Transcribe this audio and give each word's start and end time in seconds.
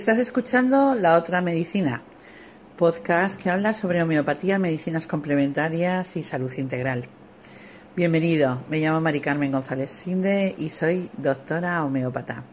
Estás 0.00 0.16
escuchando 0.16 0.94
La 0.94 1.18
Otra 1.18 1.42
Medicina, 1.42 2.00
podcast 2.78 3.38
que 3.38 3.50
habla 3.50 3.74
sobre 3.74 4.02
homeopatía, 4.02 4.58
medicinas 4.58 5.06
complementarias 5.06 6.16
y 6.16 6.22
salud 6.22 6.50
integral. 6.56 7.04
Bienvenido, 7.94 8.62
me 8.70 8.80
llamo 8.80 9.02
Mari 9.02 9.20
Carmen 9.20 9.52
González 9.52 9.90
Sinde 9.90 10.54
y 10.56 10.70
soy 10.70 11.10
doctora 11.18 11.84
homeópata. 11.84 12.44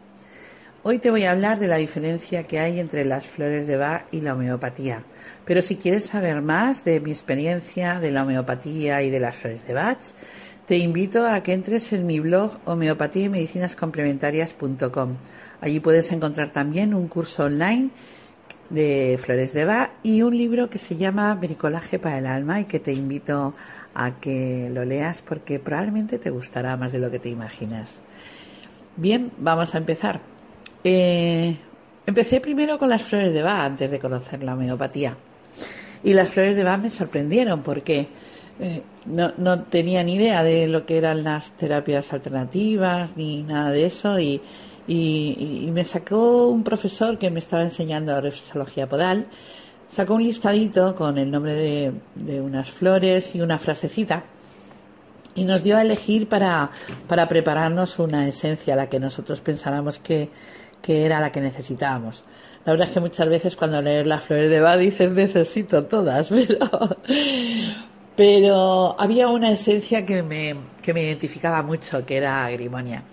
Hoy 0.82 0.98
te 0.98 1.10
voy 1.10 1.24
a 1.24 1.30
hablar 1.30 1.58
de 1.58 1.68
la 1.68 1.76
diferencia 1.76 2.42
que 2.42 2.60
hay 2.60 2.80
entre 2.80 3.06
las 3.06 3.26
flores 3.26 3.66
de 3.66 3.78
Bach 3.78 4.04
y 4.10 4.20
la 4.20 4.34
homeopatía. 4.34 5.04
Pero 5.46 5.62
si 5.62 5.76
quieres 5.76 6.04
saber 6.04 6.42
más 6.42 6.84
de 6.84 7.00
mi 7.00 7.12
experiencia 7.12 7.98
de 7.98 8.10
la 8.10 8.24
homeopatía 8.24 9.02
y 9.02 9.08
de 9.08 9.20
las 9.20 9.36
flores 9.36 9.66
de 9.66 9.72
Bach, 9.72 9.98
te 10.68 10.76
invito 10.76 11.26
a 11.26 11.42
que 11.42 11.54
entres 11.54 11.94
en 11.94 12.06
mi 12.06 12.20
blog 12.20 12.58
homeopatía 12.66 13.24
y 13.24 13.28
medicinas 13.30 13.74
complementarias.com. 13.74 15.16
Allí 15.62 15.80
puedes 15.80 16.12
encontrar 16.12 16.50
también 16.50 16.92
un 16.92 17.08
curso 17.08 17.44
online 17.44 17.88
de 18.68 19.18
Flores 19.18 19.54
de 19.54 19.64
Bach 19.64 19.92
y 20.02 20.20
un 20.20 20.36
libro 20.36 20.68
que 20.68 20.76
se 20.76 20.96
llama 20.96 21.34
Bricolaje 21.36 21.98
para 21.98 22.18
el 22.18 22.26
alma 22.26 22.60
y 22.60 22.66
que 22.66 22.80
te 22.80 22.92
invito 22.92 23.54
a 23.94 24.20
que 24.20 24.68
lo 24.70 24.84
leas 24.84 25.22
porque 25.22 25.58
probablemente 25.58 26.18
te 26.18 26.28
gustará 26.28 26.76
más 26.76 26.92
de 26.92 26.98
lo 26.98 27.10
que 27.10 27.18
te 27.18 27.30
imaginas. 27.30 28.02
Bien, 28.94 29.32
vamos 29.38 29.74
a 29.74 29.78
empezar. 29.78 30.20
Eh, 30.84 31.56
empecé 32.06 32.42
primero 32.42 32.78
con 32.78 32.90
las 32.90 33.04
flores 33.04 33.32
de 33.32 33.40
Bach 33.40 33.60
antes 33.60 33.90
de 33.90 33.98
conocer 33.98 34.42
la 34.42 34.52
homeopatía. 34.52 35.16
Y 36.04 36.12
las 36.12 36.28
flores 36.28 36.56
de 36.56 36.62
Bach 36.64 36.78
me 36.78 36.90
sorprendieron 36.90 37.62
porque 37.62 38.08
eh, 38.60 38.82
no, 39.06 39.32
no 39.36 39.62
tenía 39.62 40.02
ni 40.02 40.14
idea 40.14 40.42
de 40.42 40.66
lo 40.66 40.84
que 40.84 40.98
eran 40.98 41.22
las 41.22 41.52
terapias 41.52 42.12
alternativas 42.12 43.16
ni 43.16 43.42
nada 43.42 43.70
de 43.70 43.86
eso 43.86 44.18
y, 44.18 44.40
y, 44.86 45.68
me 45.72 45.84
sacó 45.84 46.48
un 46.48 46.64
profesor 46.64 47.18
que 47.18 47.30
me 47.30 47.38
estaba 47.38 47.62
enseñando 47.62 48.18
reflexología 48.20 48.88
podal, 48.88 49.26
sacó 49.88 50.14
un 50.14 50.24
listadito 50.24 50.94
con 50.94 51.18
el 51.18 51.30
nombre 51.30 51.54
de, 51.54 51.92
de 52.14 52.40
unas 52.40 52.70
flores 52.70 53.34
y 53.34 53.40
una 53.40 53.58
frasecita 53.58 54.24
y 55.34 55.44
nos 55.44 55.62
dio 55.62 55.76
a 55.76 55.82
elegir 55.82 56.28
para, 56.28 56.70
para 57.06 57.28
prepararnos 57.28 57.98
una 57.98 58.26
esencia, 58.26 58.74
la 58.74 58.88
que 58.88 58.98
nosotros 58.98 59.40
pensáramos 59.40 59.98
que, 59.98 60.30
que 60.82 61.04
era 61.04 61.20
la 61.20 61.30
que 61.30 61.40
necesitábamos. 61.40 62.24
La 62.64 62.72
verdad 62.72 62.88
es 62.88 62.94
que 62.94 63.00
muchas 63.00 63.28
veces 63.28 63.56
cuando 63.56 63.80
lees 63.80 64.06
las 64.06 64.24
flores 64.24 64.50
de 64.50 64.60
Bach 64.60 64.78
dices 64.78 65.12
necesito 65.12 65.84
todas, 65.84 66.28
pero, 66.30 66.58
pero 68.18 68.96
había 68.98 69.28
una 69.28 69.52
esencia 69.52 70.04
que 70.04 70.24
me, 70.24 70.56
que 70.82 70.92
me 70.92 71.04
identificaba 71.04 71.62
mucho, 71.62 72.04
que 72.04 72.16
era 72.16 72.46
agrimonia. 72.46 73.04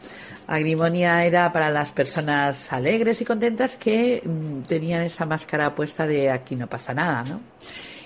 Agrimonia 0.47 1.23
era 1.23 1.53
para 1.53 1.69
las 1.69 1.91
personas 1.91 2.73
alegres 2.73 3.21
y 3.21 3.25
contentas 3.25 3.75
que 3.77 4.23
mm, 4.25 4.61
tenían 4.63 5.03
esa 5.03 5.27
máscara 5.27 5.75
puesta 5.75 6.07
de 6.07 6.31
aquí 6.31 6.55
no 6.55 6.65
pasa 6.65 6.95
nada, 6.95 7.23
¿no? 7.23 7.39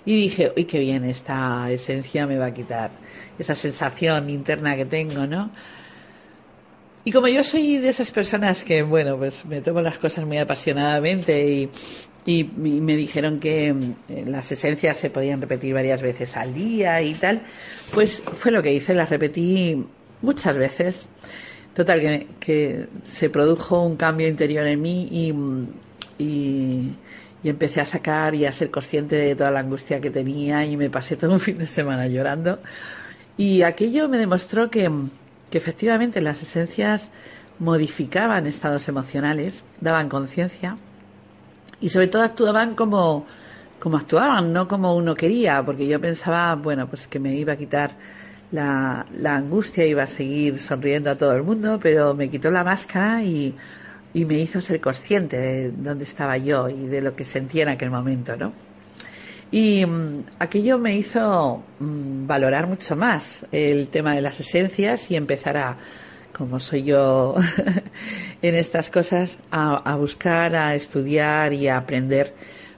Y 0.04 0.14
dije, 0.14 0.52
uy, 0.58 0.66
qué 0.66 0.80
bien, 0.80 1.06
esta 1.06 1.72
esencia 1.72 2.28
me 2.28 2.38
va 2.38 2.48
a 2.48 2.54
quitar 2.54 2.92
esa 3.38 3.56
sensación 3.56 4.30
interna 4.30 4.76
que 4.76 4.84
tengo, 4.84 5.26
¿no? 5.26 5.52
Y 7.06 7.14
como 7.14 7.30
yo 7.30 7.46
soy 7.46 7.78
de 7.78 7.88
esas 7.88 8.12
personas 8.12 8.66
que, 8.66 8.84
bueno, 8.84 9.18
pues 9.18 9.46
me 9.46 9.62
tomo 9.62 9.80
las 9.80 9.98
cosas 9.98 10.26
muy 10.26 10.38
apasionadamente 10.38 11.48
y, 11.50 11.70
y, 12.26 12.44
me 12.44 12.96
dijeron 12.96 13.40
que 13.40 13.74
mm, 13.74 13.94
las 14.28 14.52
esencias 14.52 14.98
se 14.98 15.10
podían 15.10 15.42
repetir 15.42 15.74
varias 15.74 16.02
veces 16.02 16.36
al 16.38 16.54
día 16.54 17.02
y 17.02 17.14
tal, 17.14 17.42
pues 17.94 18.22
fue 18.22 18.52
lo 18.52 18.62
que 18.62 18.74
hice, 18.74 18.94
las 18.94 19.10
repetí 19.10 19.84
muchas 20.22 20.56
veces. 20.56 21.06
Total, 21.74 22.00
que, 22.00 22.28
que 22.40 22.88
se 23.04 23.30
produjo 23.30 23.82
un 23.82 23.96
cambio 23.96 24.28
interior 24.28 24.68
en 24.68 24.82
mí 24.82 25.08
y, 25.12 26.24
y, 26.24 26.96
y, 27.44 27.50
empecé 27.50 27.80
a 27.80 27.86
sacar 27.86 28.36
y 28.36 28.46
a 28.46 28.52
ser 28.52 28.70
consciente 28.70 29.16
de 29.16 29.36
toda 29.36 29.52
la 29.52 29.62
angustia 29.62 30.02
que 30.02 30.10
tenía 30.10 30.66
y 30.66 30.76
me 30.76 30.90
pasé 30.90 31.16
todo 31.16 31.32
un 31.32 31.40
fin 31.40 31.58
de 31.58 31.68
semana 31.68 32.08
llorando. 32.08 32.60
Y 33.38 33.62
aquello 33.62 34.10
me 34.10 34.18
demostró 34.18 34.70
que, 34.70 34.92
que 35.50 35.58
efectivamente 35.58 36.22
las 36.22 36.42
esencias 36.42 37.12
modificaban 37.60 38.48
estados 38.48 38.88
emocionales, 38.90 39.64
daban 39.80 40.10
conciencia 40.10 40.78
y 41.82 41.90
sobre 41.90 42.08
todo 42.08 42.24
actuaban 42.24 42.76
como, 42.76 43.26
como 43.80 43.98
actuaban, 43.98 44.52
no 44.54 44.68
como 44.68 44.96
uno 44.96 45.16
quería, 45.16 45.64
porque 45.64 45.88
yo 45.88 46.00
pensaba, 46.00 46.56
bueno, 46.56 46.88
pues 46.88 47.08
que 47.08 47.20
me 47.20 47.36
iba 47.36 47.54
a 47.54 47.56
quitar 47.56 47.92
la, 48.52 49.06
la 49.18 49.36
angustia, 49.36 49.86
iba 49.86 50.04
a 50.04 50.08
seguir 50.08 50.60
sonriendo 50.60 51.12
a 51.12 51.16
todo 51.16 51.34
el 51.34 51.44
mundo, 51.44 51.80
pero 51.82 52.14
me 52.14 52.30
quitó 52.30 52.52
la 52.52 52.64
máscara 52.64 53.24
y, 53.24 53.56
y 54.14 54.26
me 54.26 54.36
hizo 54.40 54.62
ser 54.62 54.82
consciente 54.82 55.38
de 55.38 55.72
dónde 55.72 56.04
estaba 56.04 56.38
yo 56.38 56.70
y 56.70 56.88
de 56.88 57.02
lo 57.02 57.16
que 57.16 57.26
sentía 57.26 57.64
en 57.64 57.70
aquel 57.70 57.92
momento, 57.92 58.36
¿no? 58.36 58.54
Y 59.52 59.86
mm, 59.86 60.26
aquello 60.40 60.78
me 60.78 60.96
hizo 60.96 61.64
mm, 61.80 62.28
valorar 62.28 62.68
mucho 62.68 62.96
más 62.96 63.46
el 63.52 63.88
tema 63.88 64.14
de 64.14 64.22
las 64.22 64.40
esencias 64.40 65.10
y 65.10 65.16
empezar 65.16 65.58
a, 65.58 65.78
como 66.34 66.60
soy 66.60 66.84
yo 66.84 67.36
en 68.42 68.56
estas 68.56 68.90
cosas, 68.90 69.40
a, 69.52 69.96
buscar, 69.96 70.56
a 70.56 70.76
estudiar 70.76 71.54
y 71.54 71.68
a 71.68 71.78
aprender 71.78 72.34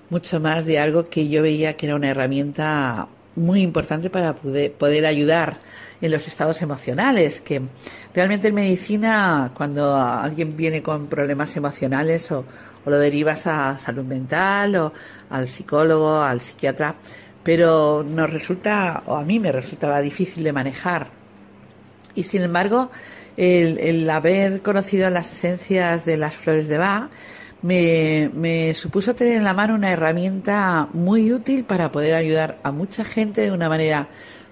mucho 0.10 0.40
más 0.40 0.66
de 0.66 0.80
algo 0.80 1.06
que 1.06 1.30
yo 1.30 1.42
veía 1.42 1.78
que 1.78 1.86
era 1.86 1.96
una 1.96 2.10
herramienta 2.10 3.08
muy 3.36 3.62
importante 3.62 4.10
para 4.10 4.34
poder, 4.34 5.06
ayudar 5.06 5.60
en 6.02 6.12
los 6.12 6.28
estados 6.28 6.62
emocionales, 6.62 7.42
que 7.42 7.62
realmente 8.14 8.50
en 8.50 8.56
medicina, 8.56 9.52
cuando 9.56 9.96
alguien 9.96 10.58
viene 10.58 10.82
con 10.82 11.08
problemas 11.08 11.56
emocionales 11.56 12.32
o, 12.32 12.44
o 12.86 12.90
lo 12.90 12.98
derivas 12.98 13.48
a 13.48 13.78
salud 13.78 14.04
mental 14.04 14.76
o 14.76 14.94
al 15.30 15.48
psicólogo, 15.48 16.22
al 16.22 16.42
psiquiatra, 16.42 16.96
pero 17.44 18.04
nos 18.04 18.30
resulta, 18.30 19.04
o 19.06 19.16
a 19.16 19.24
mí 19.24 19.40
me 19.40 19.52
resultaba 19.52 20.02
difícil 20.02 20.44
de 20.44 20.54
manejar. 20.54 21.08
Y 22.16 22.24
sin 22.24 22.42
embargo, 22.42 22.92
el, 23.38 24.10
haber 24.10 24.62
conocido 24.62 25.10
las 25.10 25.32
esencias 25.32 26.06
de 26.06 26.18
las 26.18 26.36
flores 26.36 26.68
de 26.68 26.78
Bach 26.78 27.10
me, 27.62 28.74
supuso 28.74 29.16
tener 29.16 29.36
en 29.36 29.44
la 29.44 29.54
mano 29.54 29.76
una 29.76 29.92
herramienta 29.92 30.88
muy 30.94 31.32
útil 31.32 31.64
para 31.64 31.92
poder 31.92 32.16
ayudar 32.16 32.60
a 32.64 32.72
mucha 32.72 33.06
gente 33.06 33.42
de 33.42 33.52
una 33.52 33.70
manera 33.70 34.08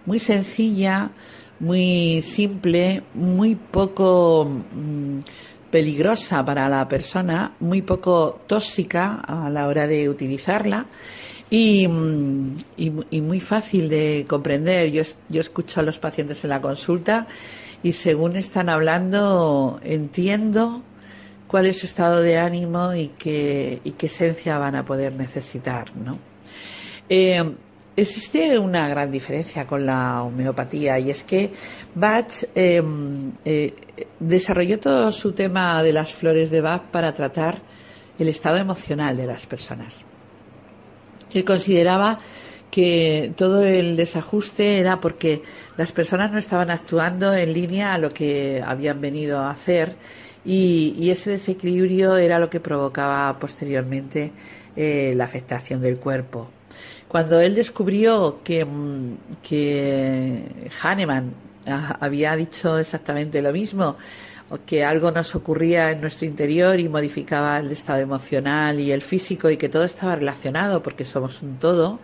muy 0.06 0.20
sencilla, 0.20 1.12
muy 1.60 2.22
simple, 2.22 3.04
muy 3.14 3.56
poco 3.56 4.46
mm, 4.46 5.20
peligrosa 5.72 6.46
para 6.46 6.70
la 6.70 6.88
persona, 6.88 7.54
muy 7.60 7.82
poco 7.82 8.42
tóxica 8.48 9.22
a 9.22 9.50
la 9.50 9.68
hora 9.68 9.88
de 9.88 10.08
utilizarla 10.08 10.86
y, 11.50 11.88
mm, 11.88 12.56
muy 13.22 13.40
fácil 13.40 13.90
de 13.90 14.26
comprender. 14.28 14.92
Yo, 14.92 15.04
yo 15.30 15.42
escucho 15.42 15.80
a 15.80 15.84
los 15.84 15.98
pacientes 15.98 16.44
en 16.44 16.52
la 16.52 16.62
consulta 16.62 17.28
y 17.84 17.94
según 17.94 18.36
están 18.36 18.70
hablando 18.70 19.80
entiendo 19.84 20.82
cuál 21.48 21.66
es 21.66 21.80
su 21.80 21.86
estado 21.86 22.22
de 22.22 22.38
ánimo 22.38 22.94
y 22.94 23.08
qué, 23.10 23.82
y 23.84 23.92
qué 23.92 24.06
esencia 24.06 24.58
van 24.58 24.76
a 24.76 24.86
poder 24.86 25.16
necesitar, 25.16 25.96
¿no? 25.96 26.18
Eh, 27.10 27.44
existe 27.96 28.58
una 28.60 28.88
gran 28.88 29.12
diferencia 29.12 29.66
con 29.66 29.86
la 29.86 30.24
homeopatía 30.24 31.00
y 31.00 31.10
es 31.10 31.24
que 31.24 31.52
Bach 31.96 32.32
eh, 32.56 32.82
eh, 33.46 33.74
desarrolló 34.20 34.80
todo 34.80 35.12
su 35.12 35.32
tema 35.32 35.82
de 35.82 35.94
las 35.94 36.14
flores 36.14 36.52
de 36.52 36.62
Bach 36.62 36.84
para 36.84 37.14
tratar 37.14 37.62
el 38.18 38.28
estado 38.28 38.58
emocional 38.58 39.18
de 39.18 39.26
las 39.26 39.46
personas. 39.46 40.04
Él 41.34 41.44
consideraba 41.44 42.20
que 42.72 43.34
todo 43.36 43.64
el 43.64 43.96
desajuste 43.96 44.80
era 44.80 45.02
porque 45.02 45.42
las 45.78 45.92
personas 45.92 46.32
no 46.32 46.38
estaban 46.38 46.70
actuando 46.70 47.34
en 47.34 47.54
línea 47.54 47.94
a 47.94 47.98
lo 47.98 48.14
que 48.14 48.62
habían 48.66 49.02
venido 49.02 49.40
a 49.40 49.52
hacer 49.52 49.96
y, 50.46 51.10
ese 51.10 51.32
desequilibrio 51.32 52.18
era 52.18 52.40
lo 52.40 52.50
que 52.50 52.60
provocaba 52.60 53.38
posteriormente 53.40 54.32
eh, 54.76 55.14
la 55.16 55.26
afectación 55.26 55.82
del 55.82 55.98
cuerpo. 55.98 56.50
Cuando 57.08 57.40
él 57.42 57.56
descubrió 57.56 58.40
que, 58.44 58.64
mm, 58.64 59.18
que 59.42 60.70
Hahnemann 60.82 61.34
había 62.00 62.36
dicho 62.36 62.78
exactamente 62.78 63.42
lo 63.42 63.52
mismo, 63.52 63.96
que 64.66 64.84
algo 64.84 65.12
nos 65.12 65.36
ocurría 65.36 65.92
en 65.92 66.02
nuestro 66.02 66.26
interior 66.26 66.80
y 66.80 66.90
modificaba 66.90 67.60
el 67.60 67.72
estado 67.72 68.00
emocional 68.00 68.80
y 68.80 68.92
el 68.92 69.02
físico 69.02 69.50
y 69.50 69.58
que 69.58 69.70
todo 69.70 69.84
estaba 69.84 70.16
relacionado 70.16 70.82
porque 70.82 71.06
somos 71.06 71.42
un 71.42 71.58
todo, 71.58 72.00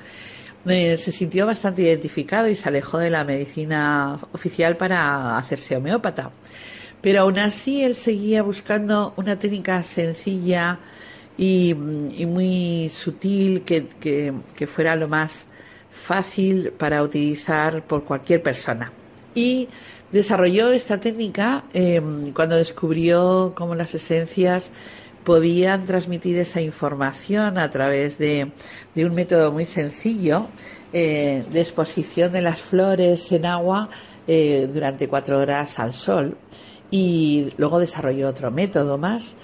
se 0.65 1.11
sintió 1.11 1.45
bastante 1.45 1.83
identificado 1.83 2.47
y 2.47 2.55
se 2.55 2.69
alejó 2.69 2.97
de 2.97 3.09
la 3.09 3.23
medicina 3.23 4.19
oficial 4.33 4.77
para 4.77 5.37
hacerse 5.37 5.77
homeópata. 5.77 6.31
Pero 7.01 7.21
aún 7.21 7.37
así 7.37 7.83
él 7.83 7.95
seguía 7.95 8.41
buscando 8.41 9.13
una 9.15 9.37
técnica 9.37 9.83
sencilla 9.83 10.79
y, 11.37 11.73
muy 11.75 12.89
sutil 12.89 13.61
que, 13.61 13.85
que, 13.99 14.67
fuera 14.67 14.95
lo 14.95 15.07
más 15.07 15.45
fácil 15.91 16.71
para 16.71 17.03
utilizar 17.03 17.83
por 17.83 18.03
cualquier 18.05 18.41
persona. 18.41 18.91
Y 19.35 19.67
desarrolló 20.11 20.71
esta 20.71 20.99
técnica 20.99 21.65
em, 21.73 22.31
cuando 22.31 22.55
descubrió 22.55 23.53
cómo 23.55 23.75
las 23.75 23.93
esencias 23.93 24.71
podían 25.25 25.85
transmitir 25.85 26.37
esa 26.37 26.61
información 26.61 27.57
a 27.57 27.69
través 27.69 28.17
de, 28.17 28.51
un 28.95 29.15
método 29.15 29.51
muy 29.51 29.65
sencillo 29.65 30.47
eh, 30.93 31.43
de 31.51 31.59
exposición 31.59 32.31
de 32.31 32.41
las 32.41 32.61
flores 32.61 33.31
en 33.31 33.45
agua 33.45 33.89
eh, 34.27 34.69
durante 34.71 35.09
cuatro 35.09 35.39
horas 35.39 35.79
al 35.79 35.93
sol. 35.93 36.37
Y 36.91 37.47
luego 37.57 37.79
desarrolló 37.79 38.29
otro 38.29 38.51
método 38.51 38.97
más, 38.97 39.35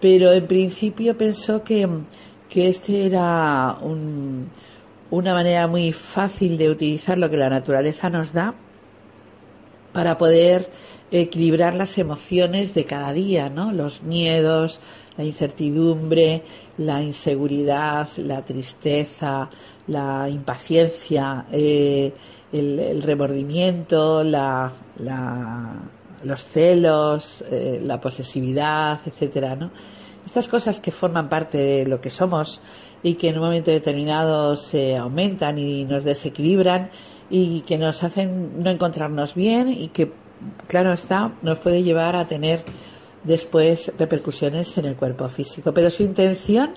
pero 0.00 0.32
en 0.32 0.46
principio 0.46 1.16
pensó 1.16 1.64
que, 1.64 1.88
que 2.48 2.68
este 2.68 3.06
era 3.06 3.78
una 5.10 5.34
manera 5.34 5.66
muy 5.66 5.92
fácil 5.92 6.58
de 6.58 6.70
utilizar 6.70 7.18
lo 7.18 7.30
que 7.30 7.38
la 7.38 7.48
naturaleza 7.48 8.10
nos 8.10 8.32
da 8.32 8.54
para 9.92 10.18
poder 10.18 10.70
equilibrar 11.10 11.74
las 11.74 11.98
emociones 11.98 12.74
de 12.74 12.84
cada 12.84 13.12
día, 13.12 13.48
¿no? 13.48 13.72
Los 13.72 14.02
miedos, 14.02 14.80
la 15.20 15.26
incertidumbre, 15.26 16.42
la 16.78 17.02
inseguridad, 17.02 18.08
la 18.16 18.42
tristeza, 18.42 19.50
la 19.88 20.26
impaciencia, 20.30 21.44
eh, 21.52 22.10
el, 22.50 23.02
remordimiento, 23.02 24.24
la, 24.24 24.72
los 26.24 26.42
celos, 26.42 27.44
eh, 27.50 27.82
la 27.84 28.00
posesividad, 28.00 29.00
etcétera, 29.04 29.56
¿no? 29.56 29.70
Estas 30.24 30.48
cosas 30.48 30.80
que 30.80 30.90
forman 30.90 31.28
parte 31.28 31.58
de 31.58 31.86
lo 31.86 32.00
que 32.00 32.08
somos 32.08 32.62
y 33.02 33.14
que 33.14 33.28
en 33.28 33.36
un 33.36 33.44
momento 33.44 33.70
determinado 33.70 34.56
se 34.56 34.96
aumentan 34.96 35.58
y 35.58 35.84
nos 35.84 36.04
desequilibran 36.04 36.90
y 37.28 37.60
que 37.60 37.76
nos 37.76 38.02
hacen 38.04 38.62
no 38.62 38.70
encontrarnos 38.70 39.34
bien 39.34 39.68
y 39.68 39.88
que, 39.88 40.12
claro 40.66 40.94
está, 40.94 41.32
nos 41.42 41.58
puede 41.58 41.82
llevar 41.82 42.16
a 42.16 42.26
tener 42.26 42.64
después 43.24 43.92
repercusiones 43.98 44.76
en 44.78 44.86
el 44.86 44.96
cuerpo 44.96 45.28
físico. 45.28 45.72
Pero 45.72 45.90
su 45.90 46.02
intención 46.02 46.74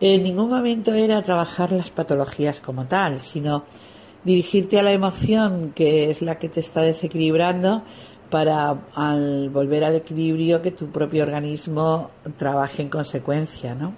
en 0.00 0.22
ningún 0.22 0.48
momento 0.48 0.94
era 0.94 1.22
trabajar 1.22 1.72
las 1.72 1.90
patologías 1.90 2.60
como 2.60 2.86
tal, 2.86 3.20
sino 3.20 3.64
dirigirte 4.24 4.78
a 4.78 4.82
la 4.82 4.92
emoción 4.92 5.72
que 5.74 6.10
es 6.10 6.22
la 6.22 6.38
que 6.38 6.48
te 6.48 6.60
está 6.60 6.82
desequilibrando 6.82 7.82
para 8.30 8.76
al 8.94 9.50
volver 9.50 9.84
al 9.84 9.96
equilibrio 9.96 10.62
que 10.62 10.70
tu 10.70 10.90
propio 10.90 11.24
organismo 11.24 12.10
trabaje 12.36 12.82
en 12.82 12.88
consecuencia, 12.88 13.74
¿no? 13.74 13.94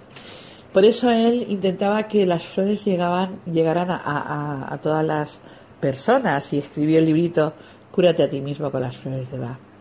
Por 0.73 0.85
eso 0.85 1.11
él 1.11 1.45
intentaba 1.49 2.07
que 2.07 2.25
las 2.25 2.43
flores 2.43 2.83
llegaban, 2.83 3.39
llegaran 3.45 3.91
a, 3.91 4.79
todas 4.81 5.05
las 5.05 5.39
personas 5.79 6.51
y 6.51 6.57
escribió 6.57 6.97
el 6.97 7.05
librito 7.05 7.53
Cúrate 7.91 8.23
a 8.23 8.29
ti 8.29 8.41
mismo 8.41 8.71
con 8.71 8.81
las 8.81 8.97
flores 8.97 9.29
de 9.29 9.37
Bach. 9.37 9.72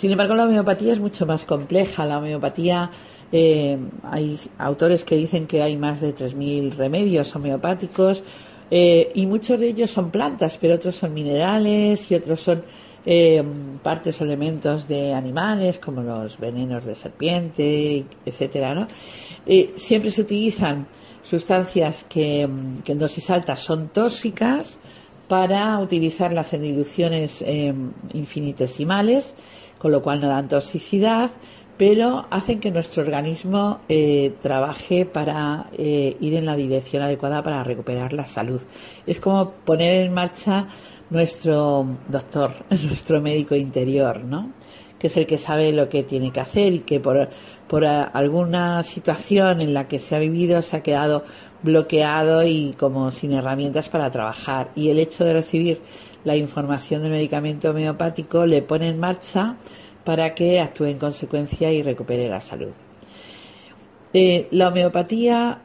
Sin 0.00 0.10
embargo, 0.10 0.34
la 0.34 0.44
homeopatía 0.44 0.94
es 0.94 0.98
mucho 0.98 1.26
más 1.26 1.44
compleja. 1.44 2.06
La 2.06 2.16
homeopatía, 2.16 2.90
eh, 3.30 3.76
hay 4.02 4.40
autores 4.56 5.04
que 5.04 5.14
dicen 5.14 5.46
que 5.46 5.62
hay 5.62 5.76
más 5.76 6.00
de 6.00 6.14
3.000 6.14 6.74
remedios 6.74 7.36
homeopáticos 7.36 8.22
eh, 8.70 9.12
y 9.14 9.26
muchos 9.26 9.60
de 9.60 9.68
ellos 9.68 9.90
son 9.90 10.10
plantas, 10.10 10.56
pero 10.58 10.76
otros 10.76 10.96
son 10.96 11.12
minerales 11.12 12.10
y 12.10 12.14
otros 12.14 12.40
son 12.40 12.64
eh, 13.04 13.44
partes 13.82 14.18
o 14.22 14.24
elementos 14.24 14.88
de 14.88 15.12
animales 15.12 15.78
como 15.78 16.00
los 16.00 16.38
venenos 16.38 16.86
de 16.86 16.94
serpiente, 16.94 18.06
etcétera, 18.24 18.74
¿no? 18.74 18.88
Siempre 19.74 20.10
se 20.10 20.22
utilizan 20.22 20.86
sustancias 21.22 22.06
que, 22.08 22.40
en 22.40 22.98
dosis 22.98 23.28
altas 23.28 23.60
son 23.60 23.88
tóxicas 23.88 24.78
para 25.28 25.78
utilizarlas 25.78 26.54
en 26.54 26.62
diluciones 26.62 27.44
infinitesimales, 28.14 29.34
con 29.80 29.90
lo 29.90 30.02
cual 30.02 30.20
no 30.20 30.28
dan 30.28 30.48
toxicidad, 30.48 31.30
pero 31.76 32.26
hacen 32.30 32.60
que 32.60 32.70
nuestro 32.70 33.02
organismo 33.02 33.80
trabaje 34.42 35.06
para 35.06 35.70
ir 35.78 36.34
en 36.34 36.44
la 36.44 36.54
dirección 36.54 37.02
adecuada 37.02 37.42
para 37.42 37.64
recuperar 37.64 38.12
la 38.12 38.26
salud. 38.26 38.60
Es 39.06 39.18
como 39.18 39.52
poner 39.64 40.04
en 40.04 40.12
marcha 40.12 40.66
nuestro 41.10 41.86
doctor, 42.08 42.52
nuestro 42.70 43.20
médico 43.20 43.54
interior, 43.54 44.22
¿no? 44.22 44.50
Que 45.00 45.08
es 45.08 45.16
el 45.16 45.26
que 45.26 45.38
sabe 45.38 45.72
lo 45.72 45.88
que 45.88 46.04
tiene 46.04 46.30
que 46.30 46.40
hacer 46.40 46.72
y 46.72 46.78
que 46.80 47.00
por, 47.00 47.28
por 47.66 47.84
alguna 47.84 48.82
situación 48.82 49.60
en 49.60 49.74
la 49.74 49.88
que 49.88 49.98
se 49.98 50.14
ha 50.14 50.18
vivido 50.18 50.62
se 50.62 50.76
ha 50.76 50.82
quedado 50.82 51.24
bloqueado 51.62 52.44
y 52.44 52.74
como 52.78 53.10
sin 53.10 53.32
herramientas 53.32 53.88
para 53.88 54.10
trabajar. 54.10 54.70
Y 54.76 54.90
el 54.90 54.98
hecho 54.98 55.24
de 55.24 55.32
recibir 55.32 55.80
la 56.24 56.36
información 56.36 57.02
del 57.02 57.12
medicamento 57.12 57.70
homeopático 57.70 58.46
le 58.46 58.62
pone 58.62 58.88
en 58.88 59.00
marcha 59.00 59.56
para 60.04 60.34
que 60.34 60.60
actúe 60.60 60.86
en 60.86 60.98
consecuencia 60.98 61.72
y 61.72 61.82
recupere 61.82 62.28
la 62.28 62.40
salud. 62.40 62.70
Eh, 64.12 64.48
la 64.50 64.68
homeopatía, 64.68 65.62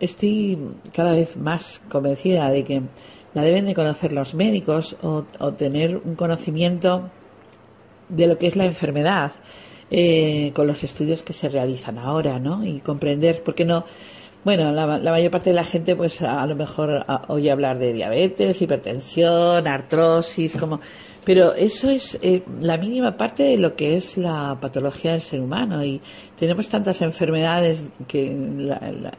estoy 0.00 0.58
cada 0.92 1.12
vez 1.12 1.36
más 1.36 1.80
convencida 1.88 2.50
de 2.50 2.64
que 2.64 2.82
la 3.34 3.42
deben 3.42 3.66
de 3.66 3.74
conocer 3.74 4.12
los 4.12 4.34
médicos 4.34 4.96
o, 5.02 5.24
tener 5.52 5.96
un 5.98 6.14
conocimiento 6.14 7.10
de 8.08 8.26
lo 8.26 8.38
que 8.38 8.46
es 8.46 8.56
la 8.56 8.64
enfermedad 8.64 9.32
eh, 9.90 10.52
con 10.54 10.66
los 10.66 10.82
estudios 10.82 11.22
que 11.22 11.32
se 11.32 11.48
realizan 11.48 11.98
ahora, 11.98 12.38
¿no? 12.38 12.64
Y 12.64 12.80
comprender, 12.80 13.42
porque 13.44 13.64
no, 13.64 13.84
bueno, 14.42 14.72
la, 14.72 14.86
mayor 14.86 15.30
parte 15.30 15.50
de 15.50 15.56
la 15.56 15.64
gente, 15.64 15.94
pues 15.94 16.20
a, 16.20 16.46
lo 16.46 16.56
mejor 16.56 17.04
oye 17.28 17.50
hablar 17.50 17.78
de 17.78 17.92
diabetes, 17.92 18.60
hipertensión, 18.60 19.66
artrosis, 19.66 20.54
como, 20.56 20.80
pero 21.24 21.54
eso 21.54 21.90
es 21.90 22.18
eh, 22.22 22.42
la 22.60 22.76
mínima 22.76 23.16
parte 23.16 23.42
de 23.42 23.56
lo 23.56 23.76
que 23.76 23.96
es 23.96 24.16
la 24.18 24.58
patología 24.60 25.12
del 25.12 25.22
ser 25.22 25.40
humano 25.40 25.84
y 25.84 26.00
tenemos 26.38 26.68
tantas 26.68 27.00
enfermedades 27.00 27.84
que 28.06 28.34
la, 28.58 29.12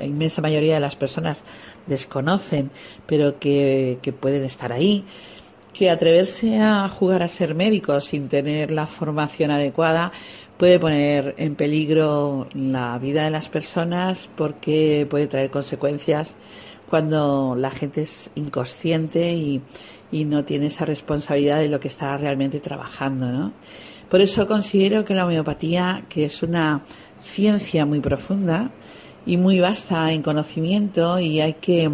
inmensa 0.00 0.42
mayoría 0.42 0.74
de 0.74 0.80
las 0.80 0.96
personas 0.96 1.44
desconocen, 1.86 2.70
pero 3.06 3.38
que 3.38 4.14
pueden 4.20 4.44
estar 4.44 4.72
ahí 4.72 5.04
que 5.76 5.90
atreverse 5.90 6.58
a 6.58 6.88
jugar 6.88 7.22
a 7.22 7.28
ser 7.28 7.54
médico 7.54 8.00
sin 8.00 8.28
tener 8.28 8.70
la 8.70 8.86
formación 8.86 9.50
adecuada 9.50 10.10
puede 10.56 10.78
poner 10.78 11.34
en 11.36 11.54
peligro 11.54 12.48
la 12.54 12.96
vida 12.98 13.24
de 13.24 13.30
las 13.30 13.48
personas 13.50 14.30
porque 14.36 15.06
puede 15.10 15.26
traer 15.26 15.50
consecuencias 15.50 16.34
cuando 16.88 17.56
la 17.58 17.70
gente 17.70 18.02
es 18.02 18.30
inconsciente 18.36 19.32
y, 19.32 19.60
y 20.10 20.24
no 20.24 20.44
tiene 20.44 20.66
esa 20.66 20.86
responsabilidad 20.86 21.58
de 21.58 21.68
lo 21.68 21.78
que 21.78 21.88
está 21.88 22.16
realmente 22.16 22.60
trabajando, 22.60 23.26
¿no? 23.26 23.52
Por 24.08 24.20
eso 24.20 24.46
considero 24.46 25.04
que 25.04 25.14
la 25.14 25.26
homeopatía, 25.26 26.04
que 26.08 26.24
es 26.24 26.42
una 26.42 26.82
ciencia 27.24 27.84
muy 27.84 28.00
profunda 28.00 28.70
y 29.26 29.36
muy 29.36 29.58
vasta 29.58 30.12
en 30.12 30.22
conocimiento 30.22 31.18
y 31.18 31.40
hay 31.40 31.54
que, 31.54 31.90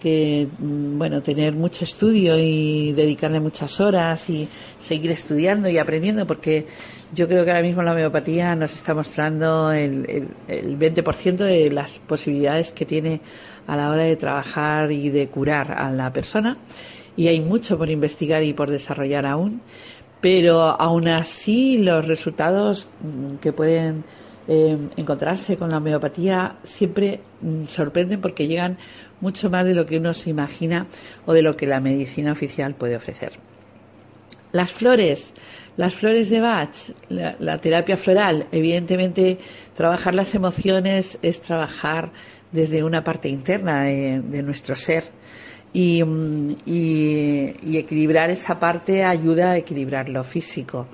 que 0.00 0.46
mm, 0.58 0.98
bueno, 0.98 1.22
tener 1.22 1.54
mucho 1.54 1.84
estudio 1.84 2.38
y 2.38 2.92
dedicarle 2.92 3.40
muchas 3.40 3.80
horas 3.80 4.28
y 4.30 4.48
seguir 4.78 5.10
estudiando 5.10 5.68
y 5.68 5.78
aprendiendo 5.78 6.26
porque 6.26 6.66
yo 7.14 7.28
creo 7.28 7.44
que 7.44 7.50
ahora 7.50 7.62
mismo 7.62 7.82
la 7.82 7.92
homeopatía 7.92 8.54
nos 8.56 8.74
está 8.74 8.94
mostrando 8.94 9.72
el, 9.72 10.08
el, 10.08 10.28
el 10.48 10.78
20% 10.78 11.36
de 11.36 11.70
las 11.70 11.98
posibilidades 12.00 12.72
que 12.72 12.84
tiene 12.84 13.20
a 13.66 13.76
la 13.76 13.90
hora 13.90 14.02
de 14.02 14.16
trabajar 14.16 14.92
y 14.92 15.10
de 15.10 15.28
curar 15.28 15.72
a 15.72 15.90
la 15.90 16.12
persona. 16.12 16.56
Y 17.16 17.28
hay 17.28 17.40
mucho 17.40 17.78
por 17.78 17.88
investigar 17.90 18.42
y 18.42 18.52
por 18.52 18.70
desarrollar 18.70 19.24
aún, 19.24 19.62
pero 20.20 20.60
aún 20.60 21.08
así 21.08 21.78
los 21.78 22.06
resultados 22.06 22.88
mm, 23.00 23.36
que 23.36 23.52
pueden 23.52 24.04
eh, 24.48 24.76
encontrarse 24.96 25.56
con 25.56 25.70
la 25.70 25.78
homeopatía 25.78 26.56
siempre 26.62 27.20
mm, 27.40 27.64
sorprenden 27.66 28.20
porque 28.20 28.46
llegan 28.46 28.78
mucho 29.20 29.50
más 29.50 29.64
de 29.64 29.74
lo 29.74 29.86
que 29.86 29.98
uno 29.98 30.14
se 30.14 30.30
imagina 30.30 30.86
o 31.24 31.32
de 31.32 31.42
lo 31.42 31.56
que 31.56 31.66
la 31.66 31.80
medicina 31.80 32.32
oficial 32.32 32.74
puede 32.74 32.96
ofrecer. 32.96 33.32
Las 34.52 34.72
flores, 34.72 35.34
las 35.76 35.94
flores 35.94 36.30
de 36.30 36.40
Bach, 36.40 36.74
la, 37.08 37.60
terapia 37.60 37.96
floral, 37.96 38.46
evidentemente 38.52 39.38
trabajar 39.76 40.14
las 40.14 40.34
emociones 40.34 41.18
es 41.20 41.40
trabajar 41.40 42.10
desde 42.52 42.84
una 42.84 43.04
parte 43.04 43.28
interna 43.28 43.82
de 43.82 44.42
nuestro 44.42 44.76
ser 44.76 45.04
Mm, 45.76 46.52
y, 46.64 47.76
equilibrar 47.76 48.30
esa 48.30 48.58
parte 48.58 49.04
ayuda 49.04 49.52
a 49.52 49.56
equilibrar 49.58 50.08
lo 50.08 50.24
físico. 50.24 50.86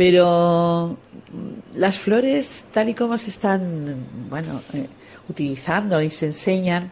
Pero 0.00 0.96
mm, 1.30 1.78
las 1.78 1.98
flores, 1.98 2.64
tal 2.72 2.88
y 2.88 2.94
como 2.94 3.18
se 3.18 3.28
están, 3.28 3.96
bueno, 4.30 4.62
eh, 4.72 4.86
utilizando 5.28 6.00
y 6.00 6.08
se 6.08 6.24
enseñan 6.24 6.90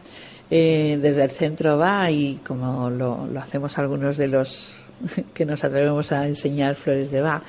eh, 0.51 0.99
desde 1.01 1.23
el 1.23 1.31
centro 1.31 1.75
va 1.79 2.11
y 2.11 2.39
como 2.45 2.87
lo, 2.91 3.27
hacemos 3.41 3.79
algunos 3.79 4.15
de 4.15 4.27
los 4.27 4.75
que 5.33 5.43
nos 5.43 5.63
atrevemos 5.63 6.11
a 6.11 6.27
enseñar 6.27 6.75
flores 6.75 7.09
de 7.09 7.21
va, 7.21 7.41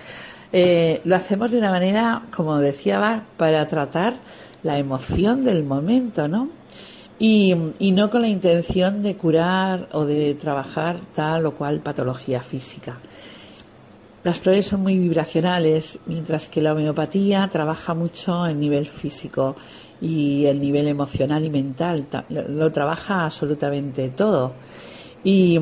eh, 0.50 1.02
lo 1.04 1.14
hacemos 1.14 1.50
de 1.50 1.58
una 1.58 1.70
manera, 1.70 2.22
como 2.34 2.56
decía 2.56 2.98
va, 2.98 3.24
para 3.36 3.66
tratar 3.66 4.14
la 4.62 4.78
emoción 4.78 5.44
del 5.44 5.62
momento, 5.62 6.26
¿no? 6.26 6.48
y, 7.18 7.54
no 7.92 8.08
con 8.08 8.22
la 8.22 8.28
intención 8.28 9.02
de 9.02 9.14
curar 9.14 9.90
o 9.92 10.06
de 10.06 10.34
trabajar 10.36 11.00
tal 11.14 11.44
o 11.44 11.52
cual 11.52 11.80
patología 11.80 12.40
física. 12.40 12.96
Las 14.22 14.38
flores 14.38 14.66
son 14.66 14.82
muy 14.82 14.98
vibracionales, 14.98 15.98
mientras 16.06 16.48
que 16.48 16.60
la 16.60 16.74
homeopatía 16.74 17.48
trabaja 17.50 17.94
mucho 17.94 18.46
en 18.46 18.60
nivel 18.60 18.86
físico 18.86 19.56
y 20.00 20.44
el 20.44 20.60
nivel 20.60 20.88
emocional 20.88 21.44
y 21.44 21.50
mental. 21.50 22.06
Lo, 22.28 22.70
trabaja 22.70 23.24
absolutamente 23.24 24.10
todo. 24.10 24.52
Y, 25.24 25.58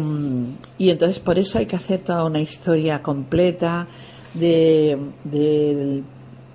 y, 0.77 0.91
entonces 0.91 1.21
por 1.21 1.38
eso 1.38 1.59
hay 1.59 1.67
que 1.67 1.77
hacer 1.77 2.00
toda 2.00 2.25
una 2.25 2.41
historia 2.41 3.00
completa 3.00 3.87
de, 4.35 4.99
de, 5.25 6.03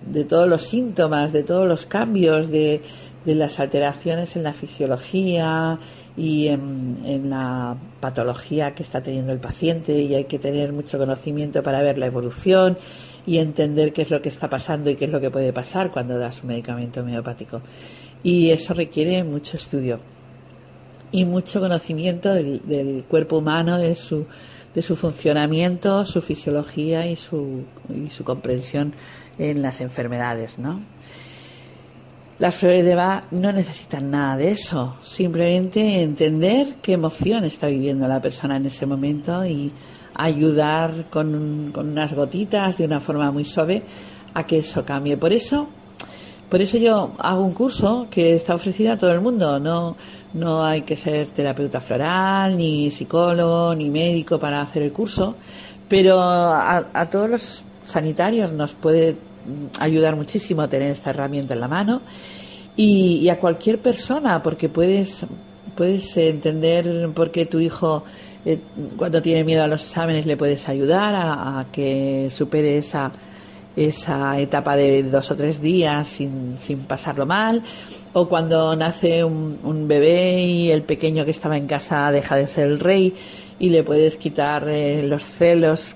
de 0.06 0.24
todos 0.26 0.48
los 0.48 0.62
síntomas, 0.62 1.32
de 1.32 1.44
todos 1.44 1.68
los 1.68 1.86
cambios, 1.86 2.50
de, 2.50 2.82
de 3.26 3.36
las 3.36 3.60
alteraciones 3.60 4.36
en 4.36 4.44
la 4.44 4.54
fisiología 4.54 5.78
y 6.16 6.48
en, 6.48 7.30
la 7.30 7.76
patología 8.00 8.72
que 8.74 8.84
está 8.84 9.02
teniendo 9.02 9.32
el 9.32 9.40
paciente 9.40 9.98
y 9.98 10.14
hay 10.14 10.26
que 10.26 10.40
tener 10.40 10.72
mucho 10.72 10.98
conocimiento 10.98 11.64
para 11.64 11.82
ver 11.82 11.98
la 11.98 12.06
evolución 12.06 12.78
y 13.26 13.38
entender 13.38 13.94
qué 13.94 14.04
es 14.04 14.12
lo 14.12 14.22
que 14.22 14.30
está 14.30 14.50
pasando 14.50 14.90
y 14.90 14.96
qué 14.96 15.06
es 15.06 15.12
lo 15.12 15.20
que 15.20 15.32
puede 15.32 15.54
pasar 15.54 15.92
cuando 15.92 16.18
das 16.18 16.42
un 16.42 16.50
medicamento 16.50 17.02
homeopático. 17.02 17.62
Y 18.24 18.52
eso 18.52 18.74
requiere 18.74 19.24
mucho 19.24 19.58
estudio 19.58 20.00
y 21.12 21.26
mucho 21.26 21.60
conocimiento 21.60 22.34
del, 22.34 22.62
del 22.66 23.04
cuerpo 23.08 23.38
humano, 23.38 23.78
de 23.78 23.96
su, 23.96 24.26
de 24.76 24.82
su 24.82 24.96
funcionamiento, 24.96 26.06
su 26.06 26.22
fisiología 26.22 27.08
y 27.08 27.16
su, 27.16 27.64
y 27.90 28.10
su 28.10 28.24
comprensión 28.24 28.94
en 29.38 29.62
las 29.62 29.82
enfermedades, 29.82 30.60
¿no? 30.60 30.82
Las 32.40 32.56
flores 32.56 32.84
de 32.84 32.96
Bach 32.96 33.26
no 33.32 33.52
necesitan 33.52 34.10
nada 34.10 34.38
de 34.38 34.52
eso, 34.52 34.96
simplemente 35.04 36.02
entender 36.02 36.76
qué 36.82 36.94
emoción 36.94 37.44
está 37.44 37.68
viviendo 37.68 38.08
la 38.08 38.22
persona 38.22 38.58
en 38.58 38.66
ese 38.66 38.88
momento 38.88 39.46
y 39.46 39.72
ayudar 40.16 41.06
con, 41.12 41.72
con 41.72 41.90
unas 41.90 42.14
gotitas 42.14 42.78
de 42.78 42.86
una 42.86 43.00
forma 43.00 43.32
muy 43.32 43.46
suave 43.46 43.84
a 44.34 44.46
que 44.48 44.60
eso 44.60 44.84
cambie. 44.84 45.16
Por 45.16 45.32
eso, 45.32 45.68
por 46.50 46.60
eso 46.60 46.78
yo 46.78 47.14
hago 47.20 47.44
un 47.44 47.54
curso 47.54 48.08
que 48.10 48.34
está 48.34 48.56
ofrecido 48.56 48.94
a 48.94 48.98
todo 48.98 49.12
el 49.12 49.22
mundo. 49.22 49.60
No, 49.60 49.96
no 50.34 50.64
hay 50.64 50.82
que 50.82 50.96
ser 50.96 51.28
terapeuta 51.28 51.82
floral, 51.82 52.58
ni 52.58 52.90
psicólogo, 52.90 53.76
ni 53.76 53.92
médico 53.92 54.40
para 54.40 54.62
hacer 54.62 54.82
el 54.82 54.92
curso, 54.92 55.36
pero 55.88 56.20
a, 56.20 56.84
a 56.94 57.10
todos 57.12 57.30
los 57.30 57.64
sanitarios 57.84 58.52
nos 58.52 58.74
puede 58.74 59.16
ayudar 59.80 60.16
muchísimo 60.16 60.62
a 60.62 60.68
tener 60.68 60.92
esta 60.92 61.12
herramienta 61.12 61.54
en 61.54 61.60
la 61.60 61.68
mano. 61.68 62.02
Y, 62.76 63.30
a 63.30 63.40
cualquier 63.40 63.80
persona 63.80 64.42
porque 64.42 64.68
puedes 64.68 65.26
puedes 65.76 66.16
entender 66.18 67.10
por 67.16 67.32
qué 67.32 67.46
tu 67.46 67.60
hijo 67.60 68.04
eh, 68.46 68.60
cuando 68.96 69.22
tiene 69.22 69.44
miedo 69.44 69.64
a 69.64 69.68
los 69.68 69.82
exámenes 69.82 70.26
le 70.26 70.38
puedes 70.38 70.68
ayudar 70.70 71.14
a, 71.16 71.66
que 71.72 72.30
supere 72.32 72.78
esa 72.78 73.12
esa 73.76 74.40
etapa 74.40 74.76
de 74.76 75.02
dos 75.04 75.32
o 75.32 75.36
tres 75.36 75.60
días 75.60 76.08
sin, 76.08 76.58
sin 76.60 76.80
pasarlo 76.80 77.26
mal. 77.26 77.64
O 78.14 78.28
cuando 78.30 78.76
nace 78.76 79.24
un, 79.24 79.60
un, 79.64 79.88
bebé 79.88 80.42
y 80.42 80.70
el 80.70 80.84
pequeño 80.84 81.26
que 81.26 81.32
estaba 81.32 81.58
en 81.58 81.66
casa 81.66 82.12
deja 82.12 82.36
de 82.36 82.46
ser 82.46 82.68
el 82.68 82.80
rey 82.80 83.16
y 83.58 83.70
le 83.70 83.84
puedes 83.84 84.18
quitar 84.18 84.68
eh, 84.70 85.02
los 85.04 85.24
celos 85.24 85.96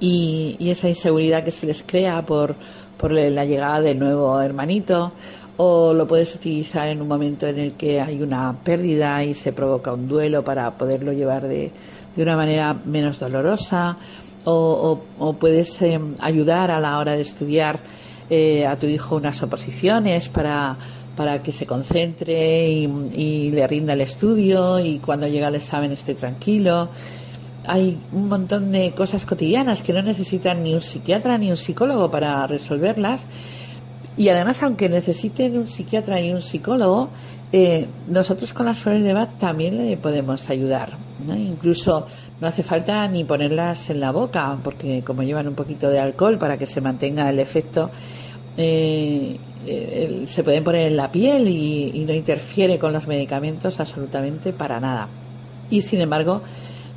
y, 0.00 0.56
esa 0.60 0.88
inseguridad 0.88 1.44
que 1.44 1.50
se 1.50 1.66
les 1.66 1.82
crea 1.82 2.24
por, 2.24 2.54
por 2.96 3.12
la 3.12 3.44
llegada 3.44 3.80
del 3.80 3.98
nuevo 3.98 4.40
hermanito 4.40 5.12
o 5.56 5.94
lo 5.94 6.06
puedes 6.06 6.34
utilizar 6.34 6.88
en 6.88 7.00
un 7.00 7.08
momento 7.08 7.46
en 7.46 7.58
el 7.58 7.72
que 7.72 8.00
hay 8.00 8.22
una 8.22 8.54
pérdida 8.62 9.24
y 9.24 9.32
se 9.34 9.52
provoca 9.52 9.92
un 9.92 10.06
duelo 10.06 10.44
para 10.44 10.70
poderlo 10.76 11.12
llevar 11.12 11.48
de, 11.48 11.72
de 12.14 12.22
una 12.22 12.36
manera 12.36 12.74
menos 12.84 13.18
dolorosa 13.18 13.96
o, 14.44 15.00
puedes 15.40 15.82
em, 15.82 16.14
ayudar 16.20 16.70
a 16.70 16.78
la 16.78 16.98
hora 16.98 17.12
de 17.12 17.22
estudiar 17.22 17.80
eh, 18.30 18.64
a 18.64 18.76
tu 18.76 18.86
hijo 18.86 19.16
unas 19.16 19.42
oposiciones 19.42 20.28
para, 20.28 20.76
para 21.16 21.42
que 21.42 21.50
se 21.50 21.66
concentre 21.66 22.68
y, 22.68 22.84
y 23.14 23.50
le 23.50 23.66
rinda 23.66 23.94
el 23.94 24.02
estudio 24.02 24.78
y 24.78 24.98
cuando 24.98 25.26
llega 25.26 25.48
el 25.48 25.56
examen 25.56 25.90
esté 25.90 26.14
tranquilo 26.14 26.90
hay 27.66 27.98
un 28.12 28.28
montón 28.28 28.72
de 28.72 28.92
cosas 28.92 29.24
cotidianas 29.24 29.82
que 29.82 29.92
no 29.92 30.02
necesitan 30.02 30.62
ni 30.62 30.74
un 30.74 30.80
psiquiatra 30.80 31.38
ni 31.38 31.50
un 31.50 31.56
psicólogo 31.56 32.10
para 32.10 32.46
resolverlas. 32.46 33.26
Y 34.16 34.28
además, 34.30 34.62
aunque 34.62 34.88
necesiten 34.88 35.58
un 35.58 35.68
psiquiatra 35.68 36.20
y 36.20 36.32
un 36.32 36.40
psicólogo, 36.40 37.10
eh, 37.52 37.86
nosotros 38.08 38.52
con 38.52 38.66
las 38.66 38.78
flores 38.78 39.02
de 39.02 39.12
Bach 39.12 39.38
también 39.38 39.76
le 39.76 39.96
podemos 39.96 40.48
ayudar. 40.48 40.96
Incluso 41.28 42.06
no 42.40 42.46
hace 42.46 42.62
falta 42.62 43.06
ni 43.08 43.24
ponerlas 43.24 43.90
en 43.90 44.00
la 44.00 44.12
boca, 44.12 44.56
porque 44.62 45.02
como 45.04 45.22
llevan 45.22 45.48
un 45.48 45.54
poquito 45.54 45.90
de 45.90 45.98
alcohol 45.98 46.38
para 46.38 46.56
que 46.56 46.66
se 46.66 46.80
mantenga 46.80 47.28
el 47.28 47.38
efecto, 47.38 47.90
eh, 48.56 49.36
eh, 49.66 50.22
se 50.26 50.42
pueden 50.42 50.64
poner 50.64 50.86
en 50.86 50.96
la 50.96 51.10
piel 51.10 51.48
y, 51.48 51.90
y 51.94 52.04
no 52.04 52.12
interfiere 52.14 52.78
con 52.78 52.92
los 52.92 53.06
medicamentos 53.06 53.80
absolutamente 53.80 54.52
para 54.52 54.80
nada. 54.80 55.08
Y 55.70 55.82
sin 55.82 56.00
embargo, 56.00 56.42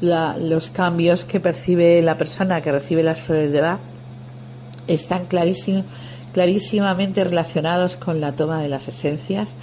los 0.01 0.69
cambios 0.69 1.23
que 1.25 1.39
percibe 1.39 2.01
la 2.01 2.17
persona 2.17 2.61
que 2.61 2.71
recibe 2.71 3.03
las 3.03 3.19
flores 3.19 3.51
de 3.51 3.61
Bach 3.61 3.79
están 4.87 5.25
clarísimamente 5.25 7.23
relacionados 7.23 7.95
con 7.97 8.21
la 8.21 8.31
toma 8.31 8.61
de 8.61 8.69
las 8.69 8.87
esencias 8.87 9.55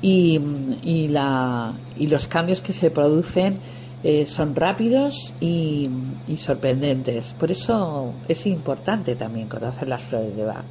y, 0.00 0.40
y, 0.82 1.08
la, 1.08 1.74
y 1.96 2.08
los 2.08 2.26
cambios 2.26 2.60
que 2.62 2.72
se 2.72 2.90
producen 2.90 3.58
eh, 4.02 4.26
son 4.26 4.56
rápidos 4.56 5.32
y, 5.40 5.88
y, 6.26 6.36
sorprendentes. 6.38 7.34
Por 7.38 7.52
eso 7.52 8.12
es 8.26 8.46
importante 8.46 9.14
también 9.14 9.48
conocer 9.48 9.86
las 9.86 10.02
flores 10.02 10.34
de 10.34 10.44
Bach. 10.44 10.64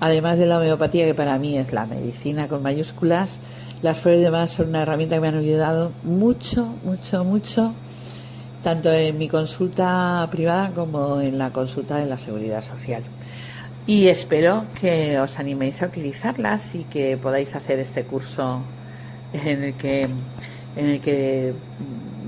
Además 0.00 0.38
de 0.38 0.46
la 0.46 0.58
homeopatía, 0.58 1.06
que 1.06 1.14
para 1.14 1.38
mí 1.38 1.56
es 1.56 1.72
la 1.72 1.86
medicina 1.86 2.48
con 2.48 2.60
mayúsculas, 2.60 3.38
las 3.82 4.00
flores 4.00 4.22
de 4.22 4.30
Bach 4.30 4.48
son 4.48 4.70
una 4.70 4.82
herramienta 4.82 5.14
que 5.14 5.20
me 5.20 5.28
han 5.28 5.36
ayudado 5.36 5.92
mucho, 6.02 6.66
mucho, 6.84 7.22
mucho 7.22 7.74
tanto 8.62 8.92
en 8.92 9.18
mi 9.18 9.28
consulta 9.28 10.26
privada 10.30 10.70
como 10.74 11.20
en 11.20 11.38
la 11.38 11.50
consulta 11.50 11.96
de 11.96 12.06
la 12.06 12.16
seguridad 12.16 12.62
social. 12.62 13.02
Y 13.86 14.06
espero 14.06 14.64
que 14.80 15.18
os 15.18 15.38
animéis 15.38 15.82
a 15.82 15.86
utilizarlas 15.86 16.74
y 16.74 16.84
que 16.84 17.16
podáis 17.16 17.54
hacer 17.56 17.80
este 17.80 18.04
curso 18.04 18.62
en 19.32 19.64
el 19.64 19.74
que, 19.74 20.02
en 20.02 20.86
el 20.86 21.00
que 21.00 21.52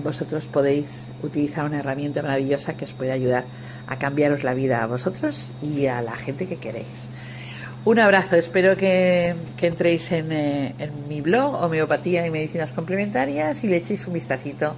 vosotros 0.02 0.46
podéis 0.46 1.08
utilizar 1.22 1.64
una 1.64 1.78
herramienta 1.78 2.22
maravillosa 2.22 2.76
que 2.76 2.84
os 2.84 2.92
puede 2.92 3.12
ayudar 3.12 3.44
a 3.86 3.98
cambiaros 3.98 4.42
la 4.42 4.54
vida 4.54 4.82
a 4.82 4.86
vosotros 4.86 5.52
y 5.62 5.86
a 5.86 6.02
la 6.02 6.16
gente 6.16 6.46
que 6.46 6.56
queréis. 6.56 7.08
Un 7.84 7.98
abrazo, 7.98 8.34
espero 8.36 8.76
que, 8.76 9.34
que 9.56 9.66
entréis 9.66 10.10
en, 10.10 10.32
eh, 10.32 10.74
en 10.78 11.06
mi 11.06 11.20
blog 11.20 11.62
Homeopatía 11.62 12.26
y 12.26 12.30
Medicinas 12.30 12.72
Complementarias 12.72 13.62
y 13.62 13.68
le 13.68 13.76
echéis 13.76 14.06
un 14.06 14.14
vistacito 14.14 14.74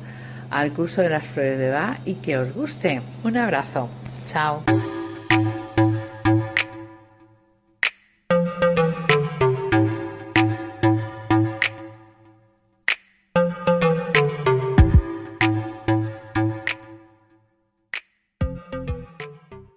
al 0.51 0.73
curso 0.73 1.03
de 1.03 1.11
las 1.11 1.25
flores 1.25 1.59
de 1.59 1.71
Bach 1.71 1.99
y 2.05 2.15
que 2.15 2.39
os 2.39 2.53
guste. 2.53 3.03
Un 3.25 3.37
abrazo. 3.37 3.89
Chao. 4.33 4.63